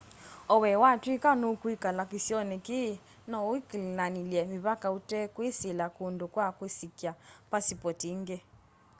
o 0.53 0.55
we 0.63 0.71
watwika 0.83 1.29
nukwikala 1.39 2.03
kisioni 2.11 2.57
kii 2.65 2.93
no 3.29 3.39
ukilanilye 3.53 4.41
mivaka 4.51 4.87
utekwisila 4.97 5.85
kundu 5.95 6.25
kwa 6.33 6.47
kusikya 6.57 7.11
pasipoti 7.49 8.07
ingi 8.13 8.37